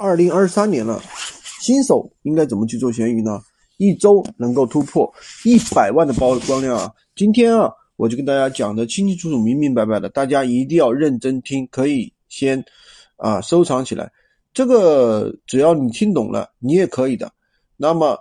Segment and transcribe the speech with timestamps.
[0.00, 0.98] 二零二三年了，
[1.60, 3.38] 新手应该怎么去做闲鱼呢？
[3.76, 5.12] 一周能够突破
[5.44, 6.90] 一百万的曝光量啊！
[7.14, 12.64] 今天啊，我就跟大家讲的清清楚楚、明明白白的，大家一定要认真听，可以先
[13.16, 14.10] 啊收藏起来。
[14.54, 17.30] 这个只要你听懂了，你也可以的。
[17.76, 18.18] 那么，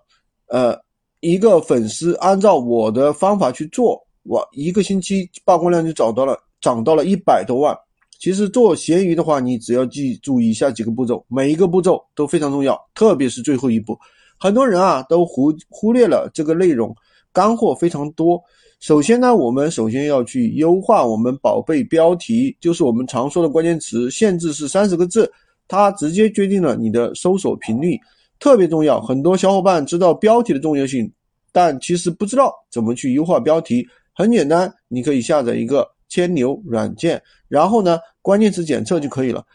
[0.47, 0.77] 呃，
[1.21, 7.73] 一个粉丝按照我的方法去做，我一个星期曝光量就找到了，涨到了一百多万。
[8.19, 13.97] 其实做闲鱼的话，你只要记住以下几个步骤，每一个步骤都非常重要，特别是最后一步，
[14.37, 16.93] 很多人啊都忽忽略了这个内容，
[17.31, 18.39] 干货非常多。
[18.81, 25.31] 首先呢，我们首先要去优化我们宝贝标题，就是我们常说的关键词，限制是三十个字，
[25.67, 27.97] 它直接决定了你的搜索频率，
[28.37, 28.99] 特别重要。
[28.99, 31.09] 很多小伙伴知道标题的重要性，
[31.53, 33.87] 但其实不知道怎么去优化标题。
[34.13, 35.87] 很简单，你可以下载一个。
[36.09, 39.45] 千牛软件，然后呢，关键词检测就可以了。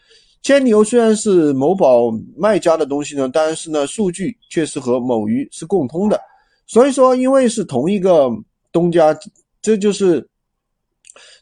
[0.41, 6.19] 千牛虽然是某宝卖家的东西呢，但是呢，数据却是和某鱼是共通的。
[6.67, 8.29] 所以说，因为是同一个
[8.71, 9.15] 东家，
[9.61, 10.27] 这就是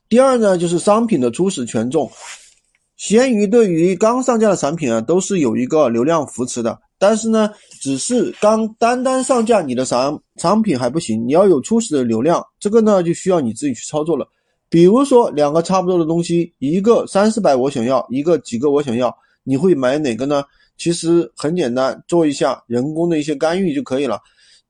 [0.09, 2.09] 第二呢，就是商品的初始权重。
[2.95, 7.49] 闲鱼对于刚上架的产品啊，都是有一个流量扶持的，但是呢，
[7.81, 14.25] 只是刚单单上架你的产产品还不行，你要有初始的流量，这个呢，就需要你自己去操作了。
[14.73, 20.43] 比如说两个差不多的东西，一个三四百我想要，一个几个我想要，你会买哪个呢？
[20.79, 24.19] 其实很简单，做一下人工的一些干预就可以了。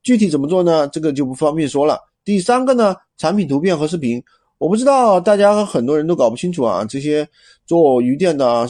[0.01, 0.85] 具体怎么做呢？
[0.89, 1.97] 这个就不方便说了。
[2.25, 4.21] 第三个呢，产品图片和视频，
[4.57, 7.25] 我不知道大家很多人都搞不清楚啊，这些
[7.65, 8.69] 做鱼店的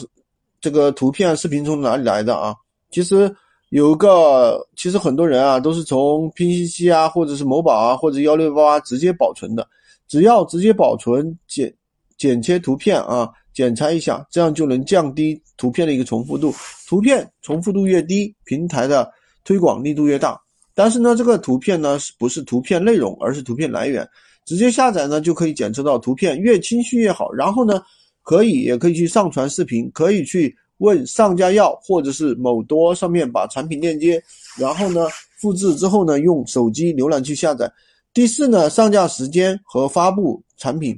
[0.60, 2.54] 这个图片、视频从哪里来的啊？
[2.92, 3.28] 其实
[3.70, 9.66] 有一个，其实很多人啊都是从拼夕夕啊，或者是某宝啊，或者幺六八八直接保存的。
[10.08, 11.72] 只要直接保存、剪
[12.16, 16.54] 剪切图片啊，检查一下，这样就能降低图片的一个重复度。
[16.86, 19.10] 图片重复度越低，平台的
[19.44, 20.40] 推广力度越大。
[20.74, 24.08] 但是呢，这个图片呢，是不是图片内容，而是图片来源。
[24.44, 27.32] 直接下载呢，就可以检测到图片越清晰越好。
[27.32, 27.80] 然后呢，
[28.22, 34.22] 可以也可以去上传视频，可以去问上家要，或者是某多上面把产品链接，
[34.58, 35.06] 然后呢，
[35.40, 37.70] 复制之后呢，用手机浏览器下载。
[38.14, 40.96] 第四呢，上架时间和发布产品，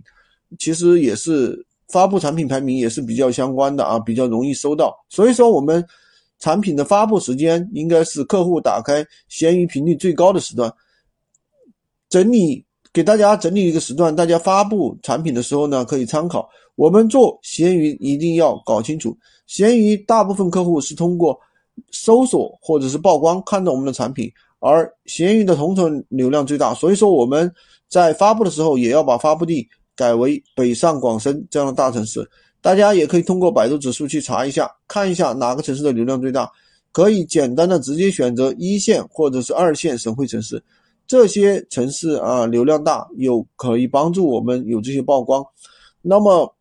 [0.59, 4.95] 其实也是发布产品排名也是比较相关的啊，比较容易收到。
[5.09, 5.83] 所以说，我们
[6.39, 10.71] 产品的发布时间应该是客户打开闲鱼频率最高的时段。
[12.11, 12.63] 整理
[12.93, 16.47] 给大家整理一个时段，大家发布产品的时候呢，可以参考。
[16.75, 19.17] 我们做闲鱼一定要搞清楚，
[19.47, 21.41] 闲鱼大部分客户是通过
[21.91, 24.31] 搜索或者是曝光看到我们的产品。
[24.67, 27.53] 而闲鱼的同城流量最大，所以说我们
[27.89, 32.29] 在发布的时候也要把发布地改为北上广深这样的大城市。
[32.61, 36.51] 大家也可以通过百度指数去查一下，看一下哪个城市的流量最大，
[36.91, 40.61] 可以简单的直接选择一线或者是二线省会城市，
[41.07, 45.45] 这些城市啊流量大，有可以帮助我们有这些曝光。
[46.03, 46.53] 那么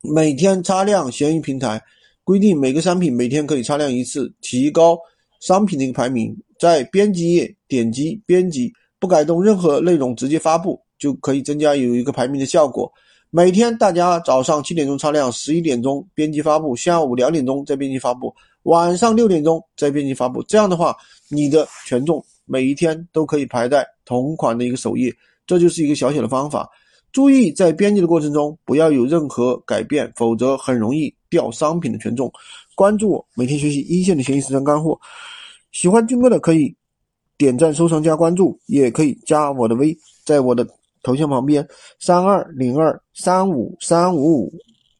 [0.00, 1.82] 每天擦亮闲鱼平台，
[2.22, 4.96] 规定每个商品每天可以擦亮一次，提高
[5.40, 6.36] 商品的一个排名。
[6.58, 12.90] 在编辑页点击编辑，不改动任何内容，直接发布就可以增加有一个排名的效果。
[13.30, 20.42] 每天大家早上七点钟擦亮，十一点钟编辑发布，下午两点钟再编辑发布，晚上六点钟再编辑发布。
[20.44, 20.96] 这样的话，
[21.28, 25.12] 你的权重每一天都可以排在同款的一个首页。
[25.46, 26.68] 这就是一个小小的方法。
[27.12, 32.30] 注意在编辑的过程中不要有任何改变，否则很容易掉商品的权重。
[32.74, 34.98] 关注我，每天学习一线的闲鱼实战干货。
[35.78, 36.74] 喜欢军哥的可以
[37.36, 39.94] 点赞、收藏、加关注，也可以加我的微，
[40.24, 40.66] 在我的
[41.02, 41.68] 头像旁边
[42.00, 44.52] 三二零二三五三五五。